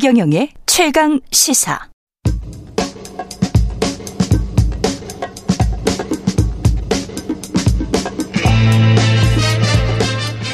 최경영의 0.00 0.48
최강 0.64 1.20
시사. 1.30 1.78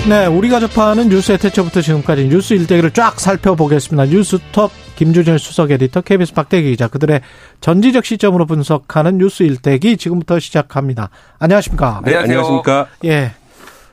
네, 0.08 0.26
우리가 0.26 0.58
접하는 0.58 1.08
뉴스의 1.08 1.38
태초부터 1.38 1.80
지금까지 1.80 2.26
뉴스 2.26 2.54
일대기를 2.54 2.90
쫙 2.90 3.20
살펴보겠습니다. 3.20 4.06
뉴스톱 4.06 4.72
김주진 4.96 5.38
수석 5.38 5.70
에디터, 5.70 6.00
KBS 6.00 6.34
박대기 6.34 6.70
기자, 6.70 6.88
그들의 6.88 7.21
전지적 7.60 8.04
시점으로 8.04 8.46
분석하는 8.46 9.18
뉴스 9.18 9.44
일대기 9.44 9.96
지금부터 9.96 10.40
시작합니다. 10.40 11.10
안녕하십니까? 11.38 12.02
네, 12.04 12.16
안녕하십니까? 12.16 12.88
예. 13.04 13.30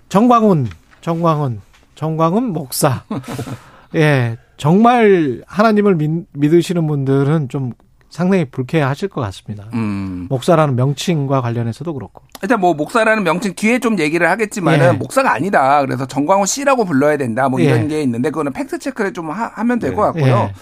정광훈, 0.09 0.69
정광훈, 1.01 1.61
정광훈 1.93 2.43
목사. 2.53 3.03
예. 3.93 4.37
정말 4.57 5.41
하나님을 5.47 5.95
믿, 5.95 6.11
믿으시는 6.33 6.87
분들은 6.87 7.49
좀 7.49 7.73
상당히 8.09 8.45
불쾌하실 8.45 9.09
것 9.09 9.21
같습니다. 9.21 9.65
음. 9.73 10.27
목사라는 10.29 10.75
명칭과 10.75 11.41
관련해서도 11.41 11.93
그렇고. 11.95 12.21
일단 12.43 12.59
뭐 12.59 12.75
목사라는 12.75 13.23
명칭 13.23 13.55
뒤에 13.55 13.79
좀 13.79 13.97
얘기를 13.99 14.29
하겠지만은 14.29 14.87
예. 14.87 14.91
목사가 14.91 15.33
아니다. 15.33 15.81
그래서 15.81 16.05
정광훈 16.05 16.45
씨라고 16.45 16.85
불러야 16.85 17.17
된다. 17.17 17.49
뭐 17.49 17.59
이런 17.59 17.85
예. 17.85 17.87
게 17.87 18.01
있는데 18.03 18.29
그거는 18.29 18.53
팩트 18.53 18.77
체크를 18.77 19.13
좀 19.13 19.31
하, 19.31 19.63
면 19.63 19.79
될것 19.79 20.15
예. 20.15 20.21
같고요. 20.21 20.49
예. 20.49 20.53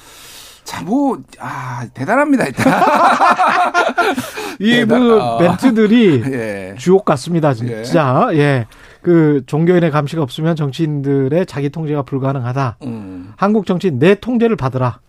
자, 0.63 0.81
뭐, 0.83 1.19
아, 1.39 1.85
대단합니다, 1.93 2.45
일단. 2.45 2.81
이, 4.59 4.85
뭐, 4.85 5.39
멘트들이 5.39 6.23
예. 6.31 6.75
주옥 6.77 7.03
같습니다, 7.03 7.53
진짜. 7.53 8.29
예. 8.33 8.67
예. 9.01 9.05
그, 9.05 9.43
종교인의 9.45 9.91
감시가 9.91 10.21
없으면 10.21 10.55
정치인들의 10.55 11.45
자기 11.45 11.69
통제가 11.69 12.03
불가능하다. 12.03 12.77
음. 12.83 13.33
한국 13.35 13.65
정치인 13.65 13.99
내 13.99 14.15
통제를 14.15 14.55
받으라. 14.55 14.99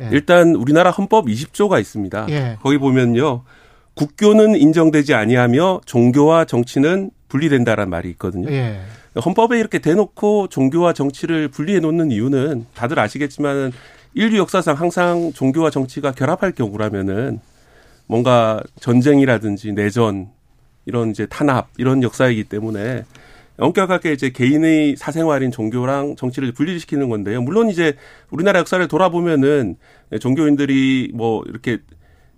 예. 0.00 0.08
일단 0.10 0.54
우리나라 0.54 0.90
헌법 0.90 1.26
20조가 1.26 1.80
있습니다. 1.80 2.26
예. 2.30 2.58
거기 2.62 2.78
보면요. 2.78 3.42
국교는 3.94 4.56
인정되지 4.56 5.14
아니하며 5.14 5.82
종교와 5.86 6.44
정치는 6.46 7.10
분리된다라는 7.28 7.90
말이 7.90 8.10
있거든요. 8.10 8.50
예. 8.50 8.80
헌법에 9.24 9.58
이렇게 9.58 9.78
대놓고 9.78 10.48
종교와 10.48 10.92
정치를 10.92 11.48
분리해 11.48 11.78
놓는 11.78 12.10
이유는 12.10 12.66
다들 12.74 12.98
아시겠지만 12.98 13.72
인류 14.14 14.38
역사상 14.38 14.76
항상 14.76 15.32
종교와 15.32 15.70
정치가 15.70 16.12
결합할 16.12 16.52
경우라면은 16.52 17.40
뭔가 18.06 18.60
전쟁이라든지 18.80 19.72
내전 19.72 20.28
이런 20.86 21.10
이제 21.10 21.26
탄압 21.26 21.68
이런 21.78 22.02
역사이기 22.02 22.44
때문에 22.44 23.04
엄격하게 23.56 24.12
이제 24.12 24.30
개인의 24.30 24.96
사생활인 24.96 25.50
종교랑 25.50 26.16
정치를 26.16 26.52
분리시키는 26.52 27.08
건데요. 27.08 27.40
물론 27.40 27.70
이제 27.70 27.94
우리나라 28.30 28.58
역사를 28.58 28.86
돌아보면은 28.88 29.76
종교인들이 30.20 31.12
뭐 31.14 31.42
이렇게 31.46 31.78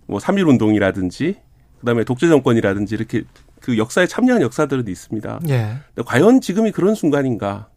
뭐 0.05 0.19
삼일 0.19 0.45
운동이라든지 0.45 1.35
그다음에 1.79 2.03
독재 2.03 2.27
정권이라든지 2.27 2.95
이렇게 2.95 3.23
그 3.61 3.77
역사에 3.77 4.05
참여한 4.05 4.41
역사들은 4.41 4.87
있습니다. 4.87 5.39
예. 5.49 5.77
과연 6.05 6.41
지금이 6.41 6.71
그런 6.71 6.95
순간인가? 6.95 7.69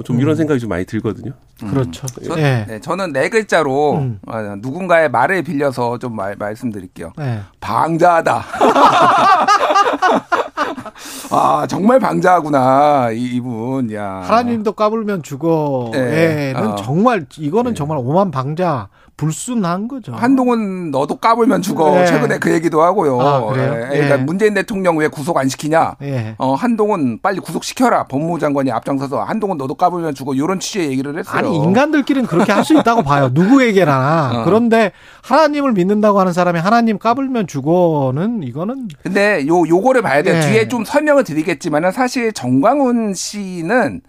뭐좀 0.00 0.20
이런 0.20 0.34
음. 0.34 0.36
생각이 0.36 0.58
좀 0.60 0.68
많이 0.68 0.84
들거든요. 0.84 1.32
음. 1.62 1.70
그렇죠. 1.70 2.06
저, 2.24 2.38
예. 2.38 2.64
네, 2.66 2.80
저는 2.80 3.12
네 3.12 3.28
글자로 3.28 3.98
음. 3.98 4.18
아, 4.26 4.56
누군가의 4.58 5.10
말을 5.10 5.42
빌려서 5.42 5.98
좀 5.98 6.16
말, 6.16 6.36
말씀드릴게요. 6.36 7.12
예. 7.20 7.40
방자하다. 7.60 8.44
아 11.32 11.66
정말 11.68 12.00
방자하구나 12.00 13.10
이, 13.12 13.36
이분. 13.36 13.92
야. 13.92 14.22
하나님도 14.24 14.72
까불면 14.72 15.22
죽어에는 15.22 15.92
네. 15.92 16.52
어. 16.56 16.74
정말 16.76 17.26
이거는 17.38 17.72
네. 17.72 17.76
정말 17.76 17.98
오만 17.98 18.30
방자 18.30 18.88
불순한 19.20 19.86
거죠. 19.86 20.12
한동훈 20.14 20.90
너도 20.90 21.16
까불면 21.16 21.60
죽어. 21.60 21.90
네. 21.90 22.06
최근에 22.06 22.38
그 22.38 22.50
얘기도 22.54 22.80
하고요. 22.80 23.20
아, 23.20 23.44
그래요? 23.52 23.74
네. 23.74 23.88
그러니까 23.90 24.16
네. 24.16 24.22
문재인 24.22 24.54
대통령 24.54 24.96
왜 24.96 25.08
구속 25.08 25.36
안 25.36 25.46
시키냐? 25.46 25.96
네. 26.00 26.34
어, 26.38 26.54
한동훈 26.54 27.18
빨리 27.20 27.38
구속 27.38 27.62
시켜라. 27.64 28.04
법무장관이 28.04 28.70
앞장서서 28.72 29.22
한동훈 29.22 29.58
너도 29.58 29.74
까불면 29.74 30.14
죽어. 30.14 30.32
이런 30.32 30.58
취지의 30.58 30.90
얘기를 30.90 31.18
했어요. 31.18 31.36
아니 31.36 31.54
인간들끼리는 31.54 32.26
그렇게 32.26 32.50
할 32.52 32.60
수 32.64 32.78
있다고 32.78 33.02
봐요. 33.02 33.28
누구에게나. 33.34 34.30
어. 34.34 34.44
그런데 34.44 34.92
하나님을 35.22 35.72
믿는다고 35.72 36.20
하는 36.20 36.32
사람이 36.32 36.58
하나님 36.60 36.98
까불면 36.98 37.46
죽어는 37.46 38.42
이거는. 38.42 38.88
근데 39.02 39.46
요 39.46 39.66
요거를 39.66 40.02
봐야 40.02 40.22
돼요. 40.22 40.34
네. 40.34 40.40
뒤에 40.52 40.68
좀 40.68 40.84
설명을 40.84 41.24
드리겠지만은 41.24 41.90
사실 41.92 42.32
정광훈 42.32 43.14
씨는 43.14 44.02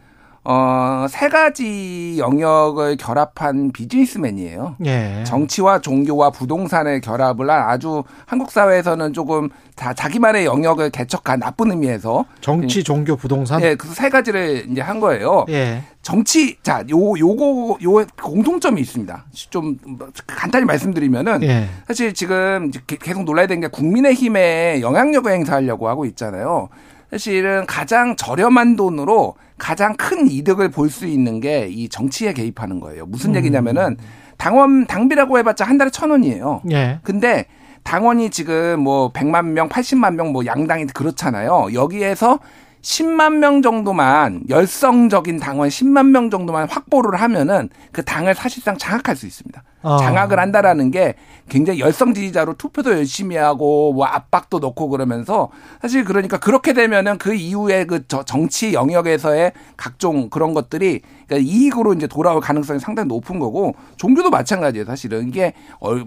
어, 0.44 1.06
세 1.07 1.29
가지 1.29 2.16
영역을 2.18 2.97
결합한 2.97 3.72
비즈니스맨이에요. 3.74 4.75
예. 4.85 5.24
정치와 5.24 5.81
종교와 5.81 6.31
부동산을 6.31 7.00
결합을 7.02 7.50
한 7.50 7.69
아주 7.69 8.03
한국 8.25 8.50
사회에서는 8.50 9.13
조금 9.13 9.50
다 9.75 9.94
자기만의 9.94 10.46
영역을 10.46 10.90
개척한 10.90 11.40
나쁜 11.40 11.69
의미에서 11.69 12.25
정치, 12.41 12.84
종교, 12.84 13.16
부동산. 13.16 13.62
예, 13.62 13.75
그세 13.75 14.09
가지를 14.09 14.66
이제 14.72 14.81
한 14.81 15.00
거예요. 15.00 15.46
예. 15.50 15.84
정치, 16.02 16.58
자, 16.63 16.84
요, 16.90 17.18
요거, 17.18 17.78
요 17.84 18.06
공통점이 18.19 18.81
있습니다. 18.81 19.25
좀 19.52 19.78
간단히 20.25 20.66
말씀드리면은 20.66 21.44
예. 21.44 21.68
사실 21.88 22.16
지금 22.16 22.72
계속 22.88 23.25
놀라야 23.25 23.46
되는 23.46 23.62
게 23.62 23.68
국민의 23.68 24.16
힘에 24.16 24.81
영향력을 24.81 25.31
행사하려고 25.31 25.88
하고 25.88 26.06
있잖아요. 26.06 26.69
사실은 27.12 27.66
가장 27.68 28.16
저렴한 28.16 28.78
돈으로 28.78 29.35
가장 29.61 29.95
큰 29.95 30.27
이득을 30.29 30.69
볼 30.69 30.89
수 30.89 31.05
있는 31.05 31.39
게 31.39 31.67
이 31.69 31.88
정치에 31.88 32.33
개입하는 32.33 32.79
거예요. 32.79 33.05
무슨 33.05 33.31
음. 33.31 33.35
얘기냐면은 33.35 33.95
당원 34.38 34.88
당비라고 34.88 35.38
해봤자 35.38 35.63
한 35.66 35.77
달에 35.77 35.91
천 35.91 36.09
원이에요. 36.09 36.61
예. 36.72 36.99
근데 37.03 37.45
당원이 37.83 38.29
지금 38.31 38.79
뭐 38.81 39.11
100만 39.13 39.45
명, 39.53 39.69
80만 39.69 40.16
명 40.16 40.31
뭐 40.33 40.45
양당이 40.45 40.88
그렇잖아요. 40.88 41.67
여기에서 41.73 42.39
10만 42.81 43.35
명 43.38 43.61
정도만 43.61 44.44
열성적인 44.49 45.39
당원 45.39 45.69
10만 45.69 46.07
명 46.09 46.29
정도만 46.31 46.67
확보를 46.67 47.22
하면은 47.22 47.69
그 47.91 48.03
당을 48.03 48.33
사실상 48.33 48.78
장악할 48.78 49.16
수 49.16 49.28
있습니다. 49.28 49.63
어. 49.81 49.97
장악을 49.97 50.39
한다라는 50.39 50.91
게 50.91 51.15
굉장히 51.49 51.79
열성 51.79 52.13
지지자로 52.13 52.53
투표도 52.53 52.91
열심히 52.91 53.35
하고 53.35 53.93
뭐 53.93 54.05
압박도 54.05 54.59
넣고 54.59 54.89
그러면서 54.89 55.49
사실 55.81 56.03
그러니까 56.03 56.37
그렇게 56.37 56.73
되면은 56.73 57.17
그 57.17 57.33
이후에 57.33 57.85
그 57.85 58.07
정치 58.07 58.73
영역에서의 58.73 59.53
각종 59.75 60.29
그런 60.29 60.53
것들이 60.53 61.01
그러니까 61.27 61.49
이익으로 61.49 61.93
이제 61.93 62.07
돌아올 62.07 62.41
가능성이 62.41 62.79
상당히 62.79 63.07
높은 63.07 63.39
거고 63.39 63.75
종교도 63.97 64.29
마찬가지예요 64.29 64.85
사실은 64.85 65.27
이게 65.27 65.53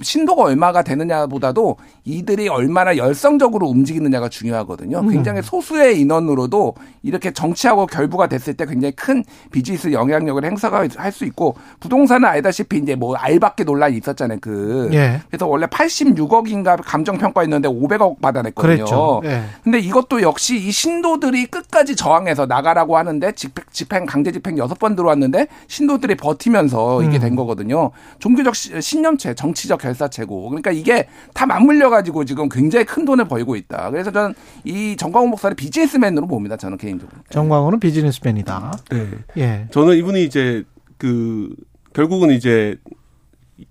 신도가 0.02 0.42
얼마가 0.44 0.82
되느냐보다도 0.82 1.76
이들이 2.04 2.48
얼마나 2.48 2.96
열성적으로 2.96 3.66
움직이느냐가 3.66 4.28
중요하거든요. 4.28 5.00
음. 5.00 5.08
굉장히 5.08 5.42
소수의 5.42 6.00
인원으로도 6.00 6.74
이렇게 7.02 7.32
정치하고 7.32 7.86
결부가 7.86 8.28
됐을 8.28 8.54
때 8.54 8.64
굉장히 8.66 8.92
큰 8.92 9.24
비즈니스 9.50 9.92
영향력을 9.92 10.44
행사가 10.44 10.86
할 10.96 11.14
수 11.14 11.24
있고 11.24 11.54
부동산은 11.80 12.28
알다시피 12.28 12.78
이제 12.78 12.94
뭐 12.96 13.14
알 13.16 13.38
박기 13.64 13.64
논란이 13.64 13.96
있었잖아요. 13.96 14.38
그 14.40 14.90
예. 14.92 15.20
그래서 15.28 15.46
원래 15.46 15.66
86억인가 15.66 16.78
감정 16.84 17.18
평가했는데 17.18 17.68
500억 17.68 18.20
받아냈거든요. 18.20 18.76
그랬죠. 18.76 19.22
예. 19.24 19.44
근데 19.64 19.78
이것도 19.80 20.22
역시 20.22 20.56
이 20.56 20.70
신도들이 20.70 21.46
끝까지 21.46 21.96
저항해서 21.96 22.46
나가라고 22.46 22.96
하는데 22.96 23.32
집행, 23.32 23.64
집행 23.72 24.06
강제 24.06 24.30
집행 24.30 24.56
6번 24.56 24.94
들어왔는데 24.96 25.48
신도들이 25.66 26.16
버티면서 26.16 27.02
이게 27.02 27.18
음. 27.18 27.20
된 27.20 27.36
거거든요. 27.36 27.90
종교적 28.18 28.54
신념체, 28.54 29.34
정치적 29.34 29.80
결사체고. 29.80 30.50
그러니까 30.50 30.70
이게 30.70 31.08
다 31.32 31.46
맞물려 31.46 31.90
가지고 31.90 32.24
지금 32.24 32.48
굉장히 32.48 32.84
큰 32.84 33.04
돈을 33.04 33.26
벌고 33.26 33.56
있다. 33.56 33.90
그래서 33.90 34.12
저는 34.12 34.34
이 34.64 34.96
정광훈 34.96 35.30
목사를 35.30 35.56
비즈니스맨으로 35.56 36.26
봅니다. 36.26 36.56
저는 36.56 36.76
개인적으로. 36.78 37.18
정광훈은 37.30 37.80
비즈니스맨이다. 37.80 38.78
네. 38.90 39.08
예. 39.38 39.66
저는 39.70 39.96
이분이 39.96 40.24
이제 40.24 40.64
그 40.98 41.54
결국은 41.94 42.30
이제 42.30 42.76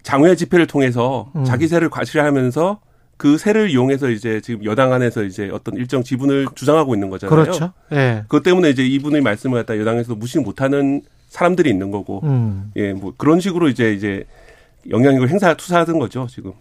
장외 0.02 0.36
집회를 0.36 0.68
통해서 0.68 1.32
음. 1.36 1.44
자기 1.44 1.68
세를 1.68 1.90
과시하면서 1.90 2.80
그 3.18 3.38
세를 3.38 3.70
이용해서 3.70 4.10
이제 4.10 4.42
지금 4.42 4.66
여당 4.66 4.92
안에서 4.92 5.24
이제 5.24 5.50
어떤 5.52 5.76
일정 5.76 6.04
지분을 6.04 6.48
주장하고 6.56 6.94
있는 6.96 7.10
거잖아요. 7.10 7.36
그렇죠. 7.36 7.72
예. 7.92 8.24
그것 8.24 8.44
때문에 8.44 8.70
이제 8.70 8.86
이분의 8.86 9.22
말씀을 9.22 9.60
갖다 9.60 9.80
여당에서 9.80 10.16
무시 10.16 10.40
못하는 10.40 11.02
사람들이 11.30 11.70
있는 11.70 11.92
거고, 11.92 12.22
음. 12.24 12.72
예, 12.76 12.94
뭐 12.94 13.14
그런 13.18 13.40
식으로 13.40 13.70
이제 13.70 13.94
이제 13.94 14.26
영향력을 14.90 15.30
행사 15.30 15.54
투사하던 15.54 16.00
거죠 16.00 16.28
지금. 16.30 16.54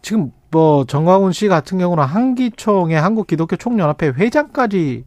지금 0.00 0.30
뭐 0.50 0.84
정광훈 0.84 1.32
씨 1.32 1.48
같은 1.48 1.78
경우는 1.78 2.04
한기총의 2.04 3.00
한국 3.00 3.26
기독교 3.26 3.56
총연합회 3.56 4.08
회장까지 4.16 5.04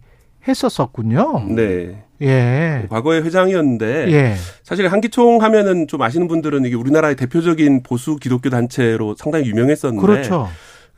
했었었군요. 0.47 1.45
네. 1.55 2.03
예. 2.21 2.85
과거에 2.89 3.19
회장이었는데 3.21 4.11
예. 4.11 4.35
사실 4.63 4.87
한기총 4.87 5.41
하면은 5.41 5.87
좀 5.87 6.01
아시는 6.01 6.27
분들은 6.27 6.65
이게 6.65 6.75
우리나라의 6.75 7.15
대표적인 7.15 7.83
보수 7.83 8.17
기독교 8.17 8.49
단체로 8.49 9.15
상당히 9.17 9.45
유명했었는데 9.47 10.05
그렇죠. 10.05 10.47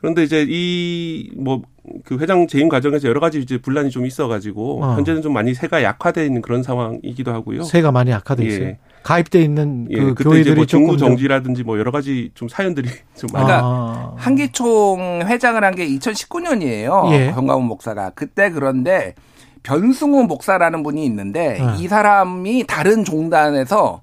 그런데 0.00 0.22
이제 0.24 0.44
이 0.48 1.30
뭐 1.36 1.62
그 2.04 2.16
회장 2.18 2.46
재임 2.46 2.68
과정에서 2.68 3.08
여러 3.08 3.18
가지 3.18 3.40
이제 3.40 3.58
분란이 3.58 3.90
좀 3.90 4.06
있어가지고 4.06 4.84
어. 4.84 4.94
현재는 4.94 5.20
좀 5.20 5.32
많이 5.32 5.52
세가 5.52 5.82
약화돼 5.82 6.24
있는 6.24 6.40
그런 6.40 6.62
상황이기도 6.62 7.32
하고요. 7.32 7.64
세가 7.64 7.90
많이 7.90 8.12
약화돼 8.12 8.44
있어요. 8.46 8.64
예. 8.66 8.78
가입돼 9.02 9.42
있는 9.42 9.88
그 9.92 9.98
예, 10.10 10.12
교회들이 10.12 10.54
뭐 10.54 10.64
정부 10.64 10.96
정지라든지 10.96 11.64
뭐 11.64 11.80
여러 11.80 11.90
가지 11.90 12.30
좀 12.36 12.48
사연들이 12.48 12.88
좀 13.18 13.30
그러니까 13.30 13.60
아. 13.64 14.14
한기총 14.16 15.22
회장을 15.26 15.62
한 15.64 15.74
게 15.74 15.88
2019년이에요. 15.88 17.10
예. 17.12 17.32
정광훈 17.34 17.64
목사가 17.64 18.12
그때 18.14 18.50
그런데 18.50 19.14
변승우 19.62 20.24
목사라는 20.24 20.82
분이 20.82 21.04
있는데 21.06 21.60
아. 21.60 21.76
이 21.78 21.88
사람이 21.88 22.64
다른 22.66 23.04
종단에서 23.04 24.00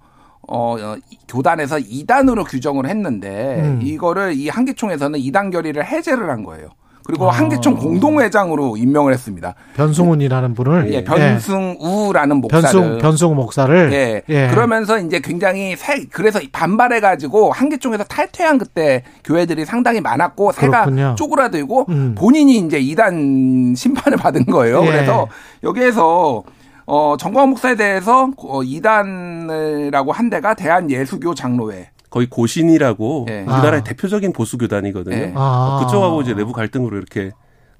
어, 0.47 0.75
어 0.79 0.97
교단에서 1.27 1.77
2단으로 1.77 2.45
규정을 2.47 2.88
했는데 2.88 3.61
음. 3.61 3.79
이거를 3.83 4.33
이 4.33 4.50
한기총에서는 4.50 5.19
2단 5.19 5.51
결의를 5.51 5.85
해제를 5.85 6.29
한 6.29 6.44
거예요. 6.44 6.69
그리고 7.09 7.27
아. 7.27 7.33
한기총 7.33 7.75
공동회장으로 7.77 8.77
임명을 8.77 9.11
했습니다. 9.13 9.56
변승훈이라는 9.75 10.53
분을 10.53 10.94
예, 10.94 11.03
변승우라는 11.03 12.35
예. 12.35 12.39
목사를 12.39 12.61
변승 12.61 12.97
변승우 13.00 13.33
목사를 13.33 13.91
예. 13.94 14.21
예. 14.29 14.47
그러면서 14.50 15.00
이제 15.00 15.19
굉장히 15.19 15.75
새 15.75 16.06
그래서 16.11 16.39
반발해 16.51 17.00
가지고 17.00 17.51
한기총에서 17.51 18.03
탈퇴한 18.03 18.59
그때 18.59 19.01
교회들이 19.23 19.65
상당히 19.65 20.01
많았고 20.01 20.51
새가 20.51 20.83
그렇군요. 20.83 21.15
쪼그라들고 21.17 21.85
음. 21.89 22.15
본인이 22.15 22.57
이제 22.59 22.79
2단 22.79 23.75
심판을 23.75 24.15
받은 24.21 24.45
거예요. 24.45 24.83
예. 24.83 24.85
그래서 24.85 25.27
여기에서 25.63 26.44
어, 26.85 27.15
정광 27.17 27.50
목사에 27.50 27.75
대해서 27.75 28.29
어, 28.38 28.61
이단이라고 28.61 30.11
한 30.11 30.29
데가 30.29 30.53
대한예수교 30.53 31.33
장로회. 31.33 31.89
거의 32.09 32.27
고신이라고 32.27 33.25
네. 33.27 33.41
우리나라의 33.41 33.81
아. 33.81 33.83
대표적인 33.83 34.33
보수 34.33 34.57
교단이거든요. 34.57 35.15
네. 35.15 35.33
아. 35.35 35.81
그쪽하고 35.85 36.21
이제 36.21 36.33
내부 36.33 36.53
갈등으로 36.53 36.97
이렇게 36.97 37.31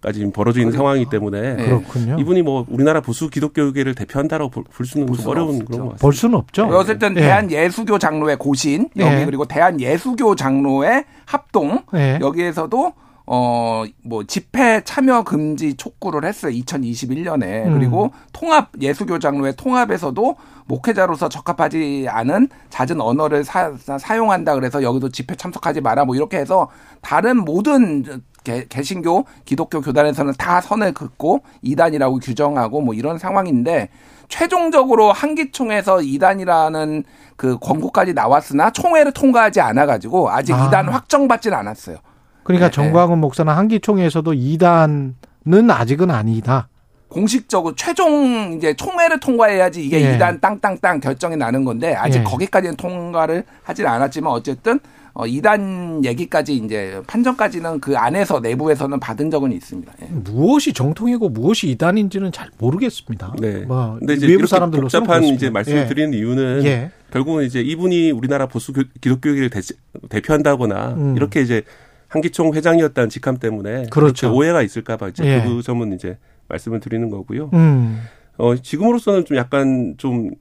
까지 0.02 0.20
지벌어져 0.20 0.62
있는 0.62 0.72
상황이기 0.72 1.10
때문에 1.10 1.56
네. 1.56 1.66
그렇군요. 1.66 2.18
이분이 2.20 2.42
뭐 2.42 2.66
우리나라 2.70 3.02
보수 3.02 3.30
기독교계를 3.30 3.96
대표한다고 3.96 4.50
볼 4.50 4.86
수는 4.86 5.06
볼 5.06 5.18
좀 5.18 5.28
어려운 5.28 5.50
없죠. 5.56 5.66
그런 5.66 5.80
것 5.80 5.86
같습니다. 5.88 5.98
볼 6.02 6.14
수는 6.14 6.36
없죠. 6.36 6.64
어쨌든 6.68 7.14
네. 7.16 7.22
대한 7.22 7.52
예수교 7.52 8.00
장로회 8.00 8.36
고신 8.36 8.88
여기 8.98 9.16
네. 9.16 9.26
그리고 9.26 9.44
대한 9.44 9.82
예수교 9.82 10.36
장로회 10.36 11.04
합동 11.26 11.84
네. 11.92 12.18
여기에서도 12.22 12.94
어, 13.32 13.84
뭐, 14.04 14.24
집회 14.24 14.82
참여 14.84 15.22
금지 15.24 15.76
촉구를 15.76 16.26
했어요. 16.26 16.52
2021년에. 16.52 17.68
음. 17.68 17.78
그리고 17.78 18.12
통합, 18.34 18.72
예수교 18.82 19.20
장로회 19.20 19.52
통합에서도 19.52 20.36
목회자로서 20.66 21.30
적합하지 21.30 22.08
않은 22.10 22.50
잦은 22.72 23.00
언어를 23.00 23.44
사, 23.44 23.72
사용한다 24.00 24.56
그래서 24.56 24.82
여기도 24.82 25.10
집회 25.10 25.36
참석하지 25.36 25.82
마라 25.82 26.06
뭐 26.06 26.16
이렇게 26.16 26.38
해서 26.38 26.70
다른 27.02 27.38
모든 27.38 28.22
개, 28.44 28.66
개신교, 28.68 29.26
기독교 29.46 29.82
교단에서는 29.82 30.34
다 30.38 30.60
선을 30.62 30.94
긋고 30.94 31.42
이단이라고 31.62 32.18
규정하고 32.20 32.82
뭐 32.82 32.96
이런 32.96 33.20
상황인데 33.20 33.90
최종적으로 34.28 35.12
한기총에서 35.12 36.02
이단이라는 36.02 37.04
그 37.36 37.58
권고까지 37.60 38.14
나왔으나 38.14 38.72
총회를 38.72 39.12
통과하지 39.12 39.62
않아 39.62 39.86
가지고 39.86 40.32
아직 40.32 40.54
아. 40.54 40.68
이단 40.68 40.90
확정받지는 40.90 41.58
않았어요. 41.58 41.98
그러니까 42.50 42.70
네, 42.70 42.72
정광훈 42.72 43.18
네. 43.18 43.22
목사는 43.22 43.54
한기총에서도 43.54 44.32
2단은 44.34 45.70
아직은 45.70 46.10
아니다. 46.10 46.68
공식적으로 47.08 47.76
최종 47.76 48.54
이제 48.58 48.74
총회를 48.74 49.20
통과해야지 49.20 49.86
이게 49.86 50.02
예. 50.02 50.18
2단 50.18 50.42
땅땅땅 50.42 51.00
결정이 51.00 51.38
나는 51.38 51.64
건데 51.64 51.94
아직 51.94 52.20
예. 52.20 52.24
거기까지는 52.24 52.76
통과를 52.76 53.44
하질 53.62 53.86
않았지만 53.86 54.32
어쨌든 54.32 54.80
어 55.14 55.26
2단 55.26 56.04
얘기까지 56.04 56.56
이제 56.56 57.02
판정까지는 57.06 57.80
그 57.82 57.96
안에서 57.98 58.40
내부에서는 58.40 59.00
받은 59.00 59.30
적은 59.30 59.52
있습니다. 59.52 59.94
예. 60.02 60.08
무엇이 60.08 60.74
정통이고 60.74 61.30
무엇이 61.30 61.76
2단인지는 61.76 62.34
잘 62.34 62.50
모르겠습니다. 62.58 63.36
네. 63.40 63.60
뭐 63.68 63.98
근데 64.00 64.16
이제 64.16 64.26
외부 64.26 64.48
사람들로 64.48 64.84
복잡한 64.84 65.24
이제 65.24 65.52
말씀을 65.52 65.82
예. 65.82 65.88
드리는 65.88 66.18
이유는 66.18 66.66
예. 66.66 66.92
결국은 67.12 67.44
이제 67.44 67.62
이분이 67.62 68.10
우리나라 68.10 68.48
보수 68.48 68.74
기독교계를 68.74 69.52
대표한다거나 70.10 70.94
음. 70.98 71.16
이렇게 71.16 71.42
이제 71.42 71.64
한기총 72.10 72.54
회장이었다는 72.54 73.10
직함 73.10 73.38
때문에 73.38 73.86
그렇죠. 73.90 74.34
오해가 74.34 74.62
있을까 74.62 74.98
봐 74.98 75.08
이제 75.08 75.24
예. 75.26 75.44
그 75.48 75.62
점은 75.62 75.94
이제 75.94 76.18
말씀을 76.50 76.80
드리는 76.80 77.10
거고요. 77.10 77.52
음. 77.54 78.02
어, 78.38 78.56
지금으로서는 78.56 79.26
좀 79.26 79.38
약간 79.38 79.96
좀 79.98 80.32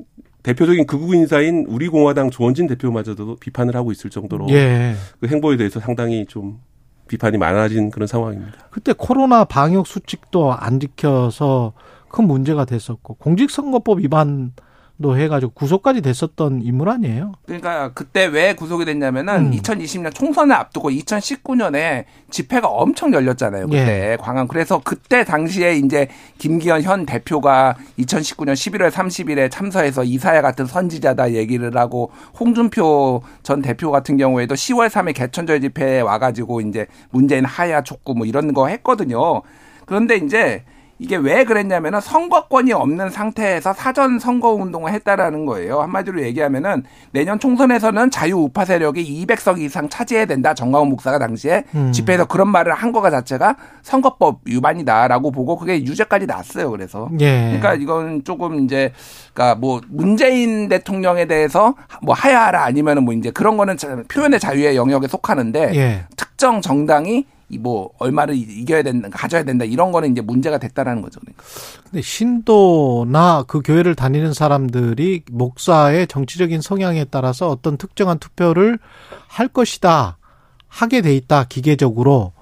대표적인 0.42 0.86
극우 0.86 1.14
인사인 1.14 1.66
우리 1.68 1.88
공화당 1.88 2.30
조원진 2.30 2.66
대표마저도 2.68 3.36
비판을 3.36 3.76
하고 3.76 3.92
있을 3.92 4.08
정도로 4.08 4.48
예. 4.50 4.94
그 5.20 5.28
행보에 5.28 5.56
대해서 5.56 5.78
상당히 5.78 6.24
좀 6.26 6.58
비판이 7.06 7.36
많아진 7.38 7.90
그런 7.90 8.06
상황입니다. 8.06 8.68
그때 8.70 8.94
코로나 8.96 9.44
방역 9.44 9.86
수칙도 9.86 10.52
안 10.52 10.80
지켜서 10.80 11.72
큰 12.08 12.26
문제가 12.26 12.64
됐었고 12.64 13.14
공직선거법 13.14 13.98
위반 14.00 14.52
도 15.00 15.16
해가지고 15.16 15.52
구속까지 15.52 16.02
됐었던 16.02 16.62
인물 16.62 16.88
아니에요? 16.88 17.32
그러니까 17.46 17.92
그때 17.92 18.26
왜 18.26 18.54
구속이 18.54 18.84
됐냐면은 18.84 19.46
음. 19.46 19.50
2020년 19.52 20.12
총선을 20.12 20.56
앞두고 20.56 20.90
2019년에 20.90 22.04
집회가 22.30 22.66
엄청 22.66 23.12
열렸잖아요. 23.12 23.66
그때 23.66 24.12
예. 24.12 24.16
광안 24.20 24.48
그래서 24.48 24.80
그때 24.82 25.22
당시에 25.22 25.76
이제 25.76 26.08
김기현 26.38 26.82
현 26.82 27.06
대표가 27.06 27.76
2019년 28.00 28.54
11월 28.54 28.90
30일에 28.90 29.52
참서해서 29.52 30.02
이사야 30.02 30.42
같은 30.42 30.66
선지자다 30.66 31.32
얘기를 31.34 31.76
하고 31.76 32.10
홍준표 32.40 33.22
전 33.44 33.62
대표 33.62 33.92
같은 33.92 34.16
경우에도 34.16 34.56
10월 34.56 34.88
3일 34.88 35.14
개천절 35.14 35.60
집회에 35.60 36.00
와가지고 36.00 36.62
이제 36.62 36.86
문재인 37.10 37.44
하야 37.44 37.82
촉구 37.82 38.14
뭐 38.14 38.26
이런 38.26 38.52
거 38.52 38.66
했거든요. 38.66 39.42
그런데 39.86 40.16
이제 40.16 40.64
이게 40.98 41.16
왜 41.16 41.44
그랬냐면은 41.44 42.00
선거권이 42.00 42.72
없는 42.72 43.10
상태에서 43.10 43.72
사전 43.72 44.18
선거 44.18 44.52
운동을 44.52 44.92
했다라는 44.92 45.46
거예요. 45.46 45.80
한마디로 45.80 46.22
얘기하면은 46.22 46.82
내년 47.12 47.38
총선에서는 47.38 48.10
자유 48.10 48.36
우파 48.36 48.64
세력이 48.64 49.26
200석 49.26 49.60
이상 49.60 49.88
차지해야 49.88 50.26
된다. 50.26 50.54
정광훈 50.54 50.88
목사가 50.88 51.18
당시에 51.18 51.64
음. 51.74 51.92
집회에서 51.92 52.26
그런 52.26 52.48
말을 52.48 52.72
한 52.74 52.90
거가 52.90 53.10
자체가 53.10 53.56
선거법 53.82 54.40
위반이다라고 54.44 55.30
보고 55.30 55.56
그게 55.56 55.84
유죄까지 55.84 56.26
났어요. 56.26 56.70
그래서 56.70 57.08
예. 57.20 57.44
그러니까 57.46 57.74
이건 57.74 58.24
조금 58.24 58.64
이제 58.64 58.92
그러니까 59.32 59.54
뭐 59.54 59.80
문재인 59.88 60.68
대통령에 60.68 61.26
대해서 61.26 61.74
뭐 62.02 62.14
하야하라 62.14 62.64
아니면은 62.64 63.04
뭐 63.04 63.14
이제 63.14 63.30
그런 63.30 63.56
거는 63.56 63.76
표현의 64.08 64.40
자유의 64.40 64.76
영역에 64.76 65.06
속하는데 65.06 65.74
예. 65.74 66.04
특정 66.16 66.60
정당이 66.60 67.26
뭐 67.56 67.90
얼마를 67.98 68.34
이겨야 68.34 68.82
된다, 68.82 69.08
가져야 69.10 69.44
된다 69.44 69.64
이런 69.64 69.90
거는 69.90 70.12
이제 70.12 70.20
문제가 70.20 70.58
됐다라는 70.58 71.00
거죠. 71.00 71.20
그러니까. 71.20 71.42
근데 71.84 72.02
신도나 72.02 73.44
그 73.46 73.62
교회를 73.64 73.94
다니는 73.94 74.34
사람들이 74.34 75.22
목사의 75.30 76.06
정치적인 76.08 76.60
성향에 76.60 77.06
따라서 77.06 77.48
어떤 77.48 77.78
특정한 77.78 78.18
투표를 78.18 78.78
할 79.26 79.48
것이다 79.48 80.18
하게 80.66 81.00
돼 81.00 81.16
있다 81.16 81.44
기계적으로 81.44 82.32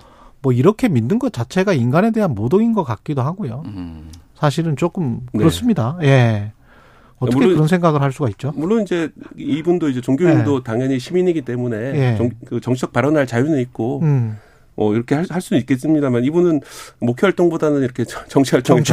뭐 0.42 0.52
이렇게 0.52 0.88
믿는 0.88 1.18
것 1.18 1.32
자체가 1.32 1.72
인간에 1.72 2.10
대한 2.10 2.34
모독인 2.34 2.72
것 2.72 2.82
같기도 2.82 3.22
하고요. 3.22 3.62
음. 3.66 4.10
사실은 4.34 4.76
조금 4.76 5.20
네. 5.32 5.38
그렇습니다. 5.38 5.96
네. 6.00 6.06
예. 6.08 6.52
어떻게 7.18 7.38
물론, 7.38 7.54
그런 7.54 7.68
생각을 7.68 8.02
할 8.02 8.12
수가 8.12 8.28
있죠? 8.30 8.52
물론 8.54 8.82
이제 8.82 9.08
이분도 9.36 9.88
이제 9.88 10.00
종교인도 10.00 10.58
네. 10.58 10.64
당연히 10.64 10.98
시민이기 10.98 11.42
때문에 11.42 11.92
네. 11.92 12.16
정, 12.16 12.30
그 12.44 12.60
정치적 12.60 12.92
발언할 12.92 13.26
자유는 13.26 13.58
있고 13.60 14.00
음. 14.02 14.36
어, 14.76 14.94
이렇게 14.94 15.14
할, 15.14 15.26
할 15.28 15.40
수는 15.40 15.60
있겠습니다만 15.60 16.24
이분은 16.24 16.60
목회 17.00 17.26
활동보다는 17.26 17.82
이렇게 17.82 18.04
정치 18.04 18.52
활동에 18.52 18.82
정치 18.82 18.92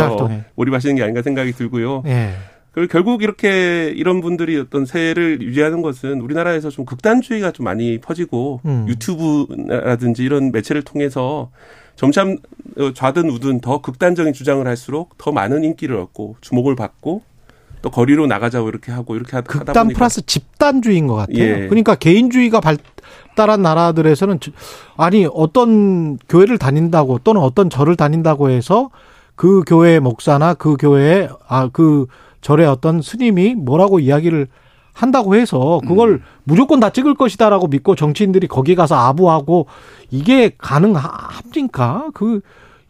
몰입하시는 0.55 0.95
게 0.95 1.03
아닌가 1.03 1.21
생각이 1.21 1.51
들고요. 1.53 2.03
예. 2.07 2.33
그리고 2.71 2.91
결국 2.91 3.21
이렇게 3.21 3.93
이런 3.95 4.19
분들이 4.19 4.57
어떤 4.57 4.85
세를 4.85 5.41
유지하는 5.41 5.81
것은 5.83 6.21
우리나라에서 6.21 6.71
좀 6.71 6.85
극단주의가 6.85 7.51
좀 7.51 7.65
많이 7.65 7.99
퍼지고 7.99 8.61
음. 8.65 8.85
유튜브라든지 8.87 10.23
이런 10.23 10.51
매체를 10.51 10.81
통해서 10.81 11.51
점차 11.95 12.25
좌든 12.95 13.29
우든 13.29 13.59
더 13.61 13.81
극단적인 13.81 14.33
주장을 14.33 14.65
할수록 14.65 15.15
더 15.19 15.31
많은 15.31 15.63
인기를 15.63 15.95
얻고 15.97 16.37
주목을 16.41 16.75
받고 16.75 17.21
또 17.83 17.91
거리로 17.91 18.25
나가자고 18.27 18.69
이렇게 18.69 18.91
하고 18.91 19.15
이렇게 19.15 19.35
하다 19.35 19.47
극단 19.47 19.73
보니까 19.87 19.97
플러스 19.97 20.25
집단주의인 20.25 21.05
것 21.05 21.15
같아요. 21.15 21.43
예. 21.43 21.67
그러니까 21.67 21.95
개인주의가 21.95 22.61
발달한 22.61 23.61
나라들에서는 23.61 24.39
아니 24.95 25.27
어떤 25.31 26.17
교회를 26.29 26.57
다닌다고 26.57 27.19
또는 27.25 27.41
어떤 27.41 27.69
절을 27.69 27.97
다닌다고 27.97 28.49
해서 28.49 28.89
그 29.35 29.63
교회 29.67 29.99
목사나 29.99 30.53
그 30.53 30.77
교회 30.79 31.27
아그 31.45 32.07
절의 32.39 32.67
어떤 32.67 33.01
스님이 33.01 33.53
뭐라고 33.53 33.99
이야기를 33.99 34.47
한다고 34.93 35.35
해서 35.35 35.81
그걸 35.85 36.09
음. 36.09 36.23
무조건 36.45 36.79
다 36.79 36.89
찍을 36.89 37.15
것이다라고 37.15 37.67
믿고 37.67 37.95
정치인들이 37.95 38.47
거기 38.47 38.75
가서 38.75 38.95
아부하고 38.95 39.65
이게 40.09 40.51
가능합니까? 40.57 42.11
그 42.13 42.39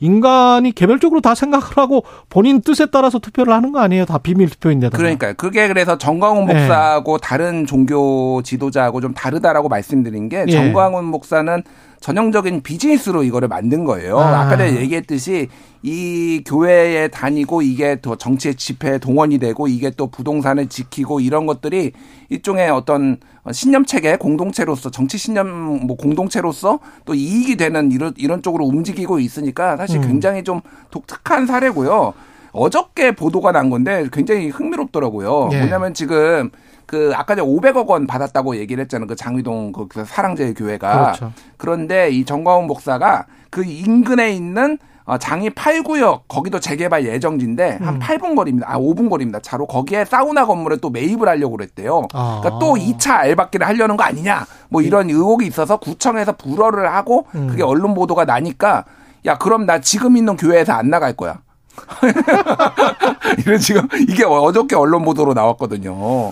인간이 0.04 0.74
개별적으로 0.74 1.22
다 1.22 1.34
생각을 1.34 1.78
하고 1.78 2.04
본인 2.30 2.60
뜻에 2.60 2.88
따라서 2.88 3.20
투표를 3.20 3.54
하는 3.54 3.72
거 3.72 3.80
아니에요? 3.80 4.06
다 4.06 4.18
비밀 4.18 4.50
투표인데다. 4.50 4.98
그러니까요. 4.98 5.34
그게 5.38 5.70
그래서 5.70 5.98
정광훈 5.98 6.46
네. 6.46 6.54
목사하고 6.54 7.18
네. 7.20 7.22
다른 7.28 7.66
종교 7.66 8.42
지도자하고 8.44 9.00
좀 9.00 9.14
다르다라고 9.14 9.70
말씀드린 9.70 10.28
게 10.28 10.44
예. 10.46 10.52
정광훈 10.52 11.06
목사는 11.06 11.64
전형적인 12.04 12.64
비즈니스로 12.64 13.24
이거를 13.24 13.48
만든 13.48 13.86
거예요. 13.86 14.20
아. 14.20 14.50
까 14.50 14.58
전에 14.58 14.76
얘기했듯이 14.76 15.48
이 15.84 16.44
교회에 16.46 17.08
다니고 17.08 17.62
이게 17.62 18.02
더 18.02 18.18
정치 18.18 18.54
집회 18.56 18.98
동원이 18.98 19.38
되고 19.38 19.70
이게 19.70 19.90
또 19.90 20.08
부동산을 20.08 20.68
지키고 20.68 21.22
이런 21.22 21.46
것들이 21.46 21.94
일종의 22.28 22.70
어떤 22.72 23.20
신념 23.54 23.86
체계 23.86 24.18
공동체로서 24.18 24.92
정치 24.92 25.18
신념 25.18 25.48
뭐 25.88 25.96
공동체로서 25.96 26.80
또 27.06 27.14
이익이 27.14 27.56
되는 27.56 27.90
이런 27.90 28.14
이런 28.18 28.42
쪽으로 28.42 28.66
움직이고 28.66 29.20
있으니까 29.20 29.78
사실 29.78 30.02
음. 30.02 30.08
굉장히 30.08 30.44
좀 30.44 30.60
독특한 30.92 31.48
사례고요. 31.48 32.14
어저께 32.52 33.14
보도가 33.14 33.54
난 33.54 33.70
건데 33.70 34.08
굉장히 34.12 34.50
흥미롭더라고요. 34.50 35.52
예. 35.54 35.58
뭐냐면 35.60 35.94
지금 35.94 36.52
그 36.86 37.12
아까 37.16 37.36
전에 37.36 37.48
500억 37.48 37.88
원 37.88 38.08
받았다고 38.08 38.58
얘기를 38.58 38.82
했잖아요. 38.84 39.08
그 39.08 39.16
장위동 39.16 39.72
그 39.72 40.06
사랑제 40.06 40.54
교회가. 40.54 41.02
그렇죠. 41.04 41.34
그런데 41.58 42.10
이 42.10 42.26
정광훈 42.26 42.68
목사가 42.68 43.26
그 43.50 43.64
인근에 43.64 44.32
있는 44.32 44.78
어, 45.06 45.18
장이 45.18 45.50
8구역 45.50 46.22
거기도 46.30 46.60
재개발 46.60 47.06
예정지인데 47.06 47.80
한 47.82 48.00
8분 48.00 48.32
음. 48.32 48.36
거리입니다. 48.36 48.72
아 48.72 48.80
5분 48.80 49.10
거리입니다. 49.10 49.40
차로 49.40 49.68
거기에 49.68 50.06
사우나 50.06 50.46
건물에 50.46 50.78
또 50.78 50.90
매입을 50.90 51.28
하려고 51.28 51.58
그랬대요. 51.58 52.08
아. 52.14 52.40
그러니까 52.42 52.60
또 52.60 52.76
2차 52.76 53.12
알바끼를 53.18 53.68
하려는 53.68 53.98
거 53.98 54.04
아니냐. 54.04 54.46
뭐 54.70 54.82
예. 54.82 54.88
이런 54.88 55.10
의혹이 55.10 55.46
있어서 55.46 55.78
구청에서 55.78 56.34
불허를 56.34 56.92
하고 56.94 57.28
음. 57.36 57.48
그게 57.48 57.64
언론 57.64 57.94
보도가 57.94 58.24
나니까 58.26 58.86
야 59.26 59.38
그럼 59.38 59.66
나 59.66 59.82
지금 59.82 60.16
있는 60.16 60.38
교회에서 60.38 60.74
안 60.74 60.90
나갈 60.90 61.14
거야. 61.14 61.42
이런 63.46 63.60
지금 63.60 63.88
이게 64.08 64.24
어저께 64.24 64.76
언론 64.76 65.04
보도로 65.04 65.34
나왔거든요. 65.34 66.32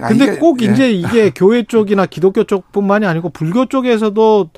야, 0.00 0.08
근데 0.08 0.24
이게, 0.24 0.36
꼭 0.38 0.62
예. 0.62 0.66
이제 0.66 0.90
이게 0.92 1.30
교회 1.34 1.62
쪽이나 1.62 2.06
기독교 2.06 2.44
쪽뿐만이 2.44 3.06
아니고 3.06 3.30
불교 3.30 3.66
쪽에서도 3.66 4.50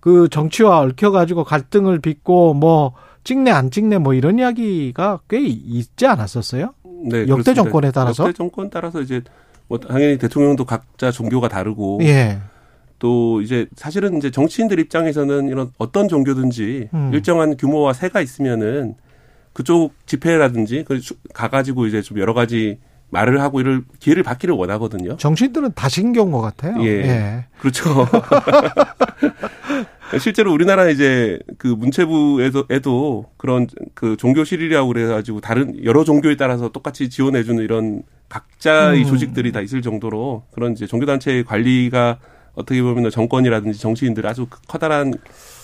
그 0.00 0.28
정치와 0.28 0.80
얽혀가지고 0.80 1.44
갈등을 1.44 2.00
빚고 2.00 2.54
뭐 2.54 2.94
찍네 3.24 3.50
안 3.50 3.70
찍네 3.70 3.98
뭐 3.98 4.14
이런 4.14 4.38
이야기가 4.38 5.20
꽤 5.28 5.40
있지 5.40 6.06
않았었어요? 6.06 6.74
네, 7.04 7.20
역대 7.22 7.26
그렇습니다. 7.26 7.54
정권에 7.54 7.90
따라서 7.90 8.24
역대 8.24 8.36
정권 8.36 8.70
따라서 8.70 9.00
이제 9.00 9.20
뭐 9.68 9.78
당연히 9.78 10.16
대통령도 10.16 10.64
각자 10.64 11.10
종교가 11.10 11.48
다르고 11.48 11.98
예. 12.02 12.38
또 12.98 13.42
이제 13.42 13.66
사실은 13.76 14.16
이제 14.16 14.30
정치인들 14.30 14.78
입장에서는 14.78 15.48
이런 15.48 15.72
어떤 15.76 16.08
종교든지 16.08 16.88
음. 16.94 17.10
일정한 17.12 17.56
규모와 17.56 17.92
세가 17.92 18.20
있으면은 18.20 18.94
그쪽 19.52 19.92
집회라든지 20.06 20.84
그 20.86 21.00
가가지고 21.34 21.86
이제 21.86 22.00
좀 22.00 22.18
여러 22.18 22.32
가지 22.32 22.78
말을 23.10 23.40
하고 23.40 23.60
이럴 23.60 23.82
기회를 24.00 24.22
받기를 24.22 24.54
원하거든요. 24.54 25.16
정치인들은 25.16 25.72
다 25.74 25.88
신경 25.88 26.30
것 26.30 26.40
같아요. 26.40 26.82
예. 26.82 26.88
예. 26.88 27.44
그렇죠. 27.58 27.84
실제로 30.20 30.52
우리나라 30.52 30.88
이제 30.88 31.38
그 31.58 31.66
문체부에도 31.66 33.26
그런 33.36 33.66
그 33.94 34.16
종교 34.16 34.44
실이라고 34.44 34.88
그래가지고 34.88 35.40
다른 35.40 35.84
여러 35.84 36.04
종교에 36.04 36.36
따라서 36.36 36.68
똑같이 36.68 37.10
지원해주는 37.10 37.62
이런 37.62 38.02
각자의 38.28 39.02
음. 39.02 39.06
조직들이 39.06 39.52
다 39.52 39.60
있을 39.60 39.82
정도로 39.82 40.44
그런 40.52 40.72
이제 40.72 40.86
종교단체의 40.86 41.44
관리가 41.44 42.18
어떻게 42.54 42.82
보면 42.82 43.10
정권이라든지 43.10 43.78
정치인들 43.78 44.26
아주 44.26 44.46
커다란 44.68 45.12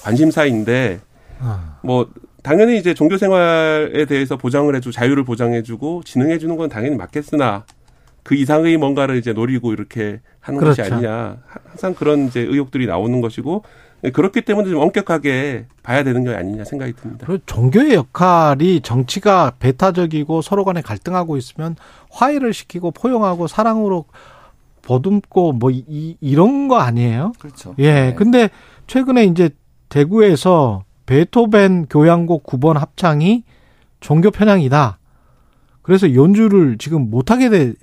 관심사인데 0.02 1.00
아. 1.40 1.78
뭐 1.82 2.08
당연히 2.42 2.76
이제 2.76 2.92
종교 2.94 3.16
생활에 3.16 4.04
대해서 4.04 4.36
보장을 4.36 4.74
해주고 4.74 4.92
자유를 4.92 5.24
보장해주고 5.24 6.02
진흥해주는 6.04 6.56
건 6.56 6.68
당연히 6.68 6.96
맞겠으나 6.96 7.64
그 8.22 8.34
이상의 8.34 8.76
뭔가를 8.76 9.16
이제 9.16 9.32
노리고 9.32 9.72
이렇게 9.72 10.20
하는 10.40 10.60
그렇죠. 10.60 10.82
것이 10.82 10.92
아니냐 10.92 11.38
항상 11.46 11.94
그런 11.94 12.26
이제 12.26 12.40
의혹들이 12.40 12.86
나오는 12.86 13.20
것이고 13.20 13.64
그렇기 14.12 14.42
때문에 14.42 14.68
좀 14.68 14.80
엄격하게 14.80 15.66
봐야 15.82 16.02
되는 16.02 16.24
게 16.24 16.34
아니냐 16.34 16.64
생각이 16.64 16.92
듭니다. 16.94 17.26
그리고 17.26 17.42
종교의 17.46 17.94
역할이 17.94 18.80
정치가 18.80 19.52
배타적이고 19.60 20.42
서로 20.42 20.64
간에 20.64 20.80
갈등하고 20.82 21.36
있으면 21.36 21.76
화해를 22.10 22.52
시키고 22.52 22.90
포용하고 22.90 23.46
사랑으로 23.46 24.06
보듬고 24.82 25.52
뭐 25.52 25.70
이, 25.70 26.16
이런 26.20 26.66
거 26.66 26.78
아니에요? 26.78 27.32
그렇죠. 27.38 27.76
예. 27.78 27.92
네. 27.92 28.14
근데 28.14 28.50
최근에 28.88 29.24
이제 29.24 29.50
대구에서 29.88 30.84
베토벤 31.06 31.86
교향곡 31.88 32.44
9번 32.44 32.74
합창이 32.74 33.44
종교 34.00 34.30
편향이다. 34.30 34.98
그래서 35.82 36.14
연주를 36.14 36.78
지금 36.78 37.10
못하게 37.10 37.50
돼, 37.50 37.74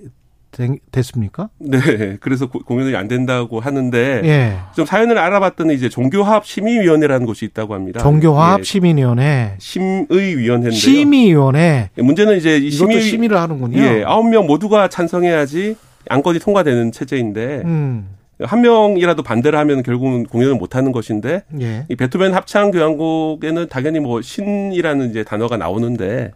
됐습니까? 0.90 1.48
네, 1.58 1.78
그래서 2.20 2.48
공연이 2.48 2.96
안 2.96 3.08
된다고 3.08 3.60
하는데 3.60 4.20
예. 4.24 4.56
좀 4.74 4.84
사연을 4.84 5.16
알아봤더니 5.16 5.74
이제 5.74 5.88
종교화합 5.88 6.44
심의위원회라는 6.44 7.24
곳이 7.26 7.44
있다고 7.44 7.74
합니다. 7.74 8.00
종교화합 8.00 8.60
예. 8.60 8.64
심의위원회. 8.64 9.56
심의위원회인데요. 9.58 10.70
심의위원회. 10.72 11.90
예, 11.96 12.02
문제는 12.02 12.36
이제 12.36 12.58
이 12.58 12.70
심의 12.70 13.00
심의를 13.00 13.36
하는군요. 13.36 13.78
예, 13.78 14.02
아홉 14.04 14.28
명 14.28 14.46
모두가 14.46 14.88
찬성해야지 14.88 15.76
안건이 16.08 16.40
통과되는 16.40 16.92
체제인데 16.92 17.62
음. 17.64 18.08
한 18.42 18.60
명이라도 18.62 19.22
반대를 19.22 19.58
하면 19.58 19.82
결국은 19.82 20.24
공연을 20.24 20.54
못 20.54 20.76
하는 20.76 20.92
것인데 20.92 21.44
예. 21.60 21.86
이 21.88 21.96
베토벤 21.96 22.34
합창 22.34 22.70
교향곡에는 22.70 23.68
당연히 23.68 24.00
뭐 24.00 24.22
신이라는 24.22 25.10
이제 25.10 25.24
단어가 25.24 25.56
나오는데 25.56 26.32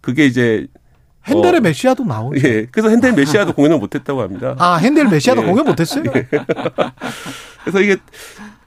그게 0.00 0.26
이제 0.26 0.66
핸델의 1.26 1.58
어, 1.58 1.60
메시아도 1.60 2.04
나오죠. 2.04 2.46
예. 2.46 2.66
그래서 2.70 2.88
핸델 2.88 3.12
메시아도 3.12 3.52
공연을 3.52 3.78
못 3.78 3.94
했다고 3.94 4.20
합니다. 4.20 4.56
아, 4.58 4.76
핸델 4.76 5.06
메시아도 5.08 5.42
예. 5.42 5.46
공연 5.46 5.64
못 5.64 5.78
했어요? 5.78 6.04
예. 6.14 6.26
그래서 7.62 7.80
이게 7.80 7.96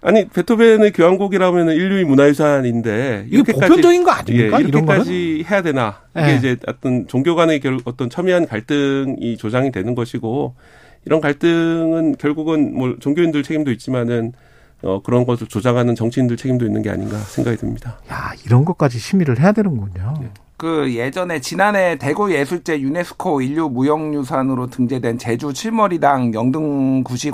아니 0.02 0.28
베토벤의 0.28 0.92
교향곡이라면 0.92 1.72
인류의 1.72 2.06
문화유산인데 2.06 3.26
이게 3.30 3.52
보편적인 3.52 4.04
거 4.04 4.12
아닙니까? 4.12 4.60
예, 4.60 4.64
이렇게까지 4.64 5.46
해야 5.50 5.62
되나? 5.64 6.02
이게 6.16 6.32
예. 6.32 6.36
이제 6.36 6.58
어떤 6.68 7.08
종교 7.08 7.36
간의 7.36 7.60
결, 7.60 7.80
어떤 7.86 8.10
첨예한 8.10 8.46
갈등이 8.48 9.38
조장이 9.38 9.72
되는 9.72 9.96
것이고 9.96 10.56
이런 11.06 11.22
갈등은 11.22 12.18
결국은 12.18 12.76
뭐 12.76 12.96
종교인들 13.00 13.44
책임도 13.44 13.72
있지만은 13.72 14.34
어, 14.82 15.02
그런 15.02 15.26
것을 15.26 15.48
조장하는 15.48 15.96
정치인들 15.96 16.38
책임도 16.38 16.66
있는 16.66 16.82
게 16.82 16.90
아닌가 16.90 17.18
생각이 17.18 17.58
듭니다. 17.58 18.00
야, 18.12 18.34
이런 18.46 18.66
것까지 18.66 19.00
심의를 19.00 19.40
해야 19.40 19.52
되는군요. 19.52 20.18
네. 20.22 20.30
그 20.58 20.94
예전에 20.94 21.42
지난해 21.42 21.98
대구 21.98 22.34
예술제 22.34 22.80
유네스코 22.80 23.42
인류 23.42 23.70
무형유산으로 23.70 24.68
등재된 24.68 25.18
제주 25.18 25.52
칠머리당 25.52 26.34
영등구시 26.34 27.32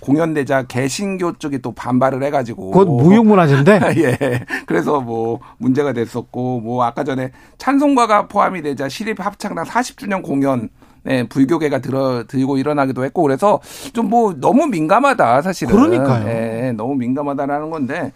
공연대자 0.00 0.64
개신교 0.64 1.34
쪽이 1.38 1.60
또 1.60 1.72
반발을 1.72 2.22
해가지고 2.24 2.70
그건 2.70 2.96
무형문화재인데 2.96 3.80
예 4.02 4.44
그래서 4.66 5.00
뭐 5.00 5.38
문제가 5.58 5.92
됐었고 5.92 6.60
뭐 6.60 6.82
아까 6.82 7.04
전에 7.04 7.30
찬송가가 7.58 8.26
포함이 8.26 8.62
되자 8.62 8.88
시립 8.88 9.24
합창단 9.24 9.64
40주년 9.64 10.22
공연 10.22 10.70
네, 11.04 11.26
불교계가 11.28 11.80
들어 11.80 12.24
들고 12.26 12.58
일어나기도 12.58 13.04
했고 13.04 13.22
그래서 13.22 13.60
좀 13.92 14.02
뭐 14.12 14.34
너무 14.38 14.66
민감하다 14.66 15.42
사실은. 15.42 15.74
그러니까요. 15.74 16.24
네, 16.24 16.72
너무 16.72 16.94
민감하다라는 16.96 17.70
건데 17.70 18.12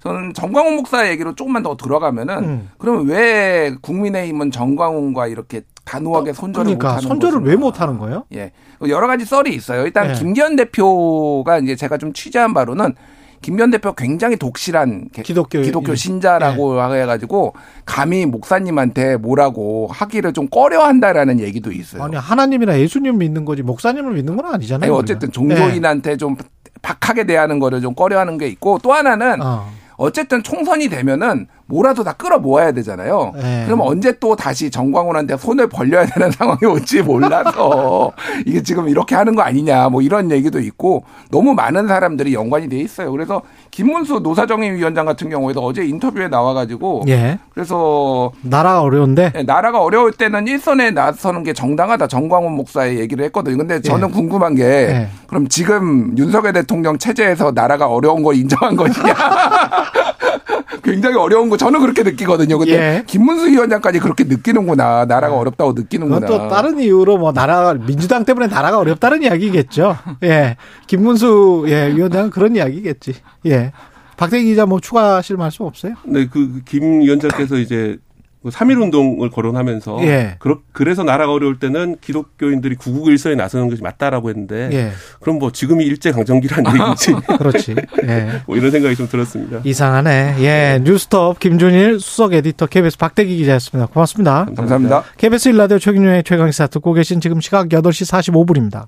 저는 0.00 0.34
정광훈 0.34 0.76
목사 0.76 1.08
얘기로 1.10 1.34
조금만 1.34 1.62
더 1.62 1.76
들어가면은 1.76 2.38
음. 2.44 2.70
그러면 2.78 3.06
왜 3.06 3.74
국민의힘은 3.80 4.50
정광훈과 4.50 5.26
이렇게 5.28 5.62
단호하게 5.84 6.34
손절을 6.34 6.64
그러니까 6.76 6.88
못하는 6.96 7.08
손절을 7.08 7.40
왜 7.48 7.56
못하는 7.56 7.98
거예요? 7.98 8.24
예, 8.34 8.52
여러 8.86 9.06
가지 9.06 9.24
썰이 9.24 9.54
있어요. 9.54 9.86
일단 9.86 10.10
예. 10.10 10.12
김기현 10.14 10.54
대표가 10.56 11.58
이제 11.58 11.74
제가 11.76 11.96
좀 11.98 12.12
취재한 12.12 12.52
바로는 12.52 12.94
김변 13.40 13.70
대표 13.70 13.92
굉장히 13.92 14.36
독실한 14.36 15.08
기독교, 15.12 15.60
기독교 15.62 15.94
신자라고 15.94 16.74
네. 16.74 17.02
해가지고 17.02 17.54
감히 17.84 18.26
목사님한테 18.26 19.16
뭐라고 19.16 19.88
하기를 19.92 20.32
좀 20.32 20.48
꺼려한다라는 20.48 21.40
얘기도 21.40 21.70
있어요. 21.72 22.02
아니 22.02 22.16
하나님이나 22.16 22.78
예수님 22.78 23.18
믿는 23.18 23.44
거지 23.44 23.62
목사님을 23.62 24.14
믿는 24.14 24.36
건 24.36 24.54
아니잖아요. 24.54 24.90
아니, 24.90 24.98
어쨌든 24.98 25.30
종교인한테 25.30 26.10
네. 26.10 26.16
좀 26.16 26.36
박하게 26.82 27.24
대하는 27.24 27.58
거를 27.58 27.80
좀 27.80 27.94
꺼려하는 27.94 28.38
게 28.38 28.48
있고 28.48 28.78
또 28.82 28.92
하나는 28.92 29.40
어. 29.42 29.70
어쨌든 29.96 30.42
총선이 30.42 30.88
되면은 30.88 31.48
뭐라도 31.68 32.02
다 32.02 32.14
끌어 32.14 32.38
모아야 32.38 32.72
되잖아요. 32.72 33.32
네. 33.36 33.64
그럼 33.66 33.82
언제 33.82 34.18
또 34.18 34.34
다시 34.34 34.70
정광훈한테 34.70 35.36
손을 35.36 35.68
벌려야 35.68 36.06
되는 36.06 36.30
상황이 36.32 36.64
올지 36.64 37.02
몰라서 37.02 38.10
이게 38.46 38.62
지금 38.62 38.88
이렇게 38.88 39.14
하는 39.14 39.34
거 39.34 39.42
아니냐 39.42 39.90
뭐 39.90 40.00
이런 40.00 40.30
얘기도 40.30 40.60
있고 40.60 41.04
너무 41.30 41.54
많은 41.54 41.86
사람들이 41.86 42.32
연관이 42.32 42.68
돼 42.68 42.78
있어요. 42.78 43.12
그래서 43.12 43.42
김문수 43.70 44.20
노사정의 44.20 44.72
위원장 44.72 45.04
같은 45.04 45.28
경우에도 45.28 45.62
어제 45.62 45.84
인터뷰에 45.84 46.28
나와가지고 46.28 47.04
예. 47.08 47.38
그래서 47.52 48.32
나라가 48.40 48.80
어려운데 48.80 49.32
네, 49.34 49.42
나라가 49.42 49.82
어려울 49.82 50.12
때는 50.12 50.46
일선에 50.46 50.90
나서는 50.92 51.42
게 51.44 51.52
정당하다 51.52 52.06
정광훈 52.06 52.52
목사의 52.52 52.98
얘기를 52.98 53.22
했거든요. 53.26 53.58
근데 53.58 53.82
저는 53.82 54.08
예. 54.08 54.12
궁금한 54.12 54.54
게 54.54 54.64
예. 54.64 55.08
그럼 55.26 55.46
지금 55.48 56.16
윤석열 56.16 56.54
대통령 56.54 56.96
체제에서 56.96 57.52
나라가 57.52 57.88
어려운 57.88 58.22
걸 58.22 58.36
인정한 58.36 58.74
것이냐? 58.74 59.14
굉장히 60.82 61.16
어려운 61.16 61.48
거 61.48 61.56
저는 61.56 61.80
그렇게 61.80 62.02
느끼거든요. 62.02 62.58
근데 62.58 62.72
예. 62.72 63.04
김문수 63.06 63.48
위원장까지 63.48 63.98
그렇게 64.00 64.24
느끼는구나. 64.24 65.04
나라가 65.06 65.28
네. 65.28 65.34
어렵다고 65.40 65.72
느끼는구나. 65.72 66.26
또 66.26 66.48
다른 66.48 66.78
이유로 66.78 67.18
뭐 67.18 67.32
나라 67.32 67.74
민주당 67.74 68.24
때문에 68.24 68.46
나라가 68.46 68.78
어렵다는 68.78 69.22
이야기겠죠. 69.22 69.96
예. 70.24 70.56
김문수 70.86 71.64
예, 71.68 71.88
위원장은 71.94 72.30
그런 72.30 72.56
이야기겠지. 72.56 73.14
예. 73.46 73.72
박대기 74.16 74.46
기자 74.46 74.66
뭐 74.66 74.80
추가하실 74.80 75.36
말씀 75.36 75.64
없어요? 75.64 75.94
네, 76.04 76.26
그 76.26 76.60
김 76.64 77.00
위원장께서 77.00 77.56
이제 77.58 77.98
3.1그 78.44 78.82
운동을 78.82 79.30
거론하면서 79.30 79.98
예. 80.02 80.38
그래서 80.72 81.02
나라가 81.02 81.32
어려울 81.32 81.58
때는 81.58 81.96
기독교인들이 82.00 82.76
구국 82.76 83.08
일서에 83.08 83.34
나서는 83.34 83.68
것이 83.68 83.82
맞다라고 83.82 84.28
했는데 84.30 84.70
예. 84.72 84.90
그럼 85.20 85.38
뭐 85.38 85.50
지금이 85.50 85.84
일제 85.84 86.12
강점기라는 86.12 86.72
얘기지. 86.72 87.14
그렇지. 87.38 87.74
예. 88.04 88.42
뭐 88.46 88.56
이런 88.56 88.70
생각이 88.70 88.96
좀 88.96 89.08
들었습니다. 89.08 89.60
이상하네. 89.64 90.36
예. 90.40 90.80
뉴스톱 90.82 91.40
김준일 91.40 92.00
수석 92.00 92.32
에디터 92.34 92.66
KBS 92.66 92.98
박대기 92.98 93.36
기자였습니다. 93.36 93.86
고맙습니다. 93.86 94.46
감사합니다. 94.56 95.02
KBS 95.16 95.48
일라디오 95.50 95.78
최경영의 95.78 96.24
최강시사 96.24 96.68
듣고 96.68 96.92
계신 96.92 97.20
지금 97.20 97.40
시각 97.40 97.68
8시 97.68 98.32
45분입니다. 98.32 98.86